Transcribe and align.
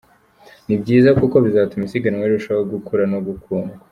Ni 0.67 0.75
byiza 0.81 1.09
kuko 1.19 1.35
bizatuma 1.45 1.83
isiganwa 1.85 2.25
rirushaho 2.27 2.61
gukura 2.73 3.03
no 3.11 3.19
gukundwa. 3.27 3.75